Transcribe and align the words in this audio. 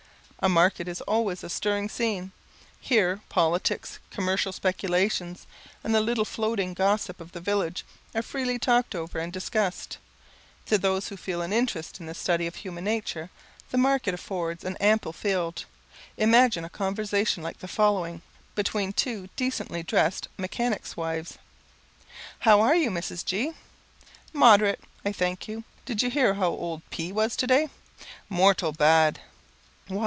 A 0.43 0.49
market 0.49 0.87
is 0.87 1.01
always 1.01 1.43
a 1.43 1.51
stirring 1.51 1.87
scene. 1.87 2.31
Here 2.79 3.21
politics, 3.29 3.99
commercial 4.09 4.51
speculations, 4.51 5.45
and 5.83 5.93
the 5.93 6.01
little 6.01 6.25
floating 6.25 6.73
gossip 6.73 7.21
of 7.21 7.31
the 7.33 7.39
village, 7.39 7.85
are 8.15 8.23
freely 8.23 8.57
talked 8.57 8.95
over 8.95 9.19
and 9.19 9.31
discussed. 9.31 9.99
To 10.65 10.79
those 10.79 11.09
who 11.09 11.15
feel 11.15 11.43
an 11.43 11.53
interest 11.53 11.99
in 11.99 12.07
the 12.07 12.15
study 12.15 12.47
of 12.47 12.55
human 12.55 12.85
nature, 12.85 13.29
the 13.69 13.77
market 13.77 14.15
affords 14.15 14.63
an 14.63 14.77
ample 14.77 15.13
field. 15.13 15.65
Imagine 16.17 16.65
a 16.65 16.71
conversation 16.71 17.43
like 17.43 17.59
the 17.59 17.67
following, 17.67 18.23
between 18.55 18.93
two 18.93 19.29
decently 19.35 19.83
dressed 19.83 20.27
mechanics' 20.39 20.97
wives: 20.97 21.37
"How 22.39 22.61
are 22.61 22.75
you, 22.75 22.89
Mrs. 22.89 23.23
G?" 23.23 23.51
"Moderate, 24.33 24.79
I 25.05 25.11
thank 25.11 25.47
you. 25.47 25.65
Did 25.85 26.01
you 26.01 26.09
hear 26.09 26.33
how 26.33 26.47
old 26.47 26.81
P 26.89 27.11
was 27.11 27.35
to 27.35 27.45
day?" 27.45 27.69
"Mortal 28.27 28.71
bad." 28.71 29.19
"Why! 29.19 29.27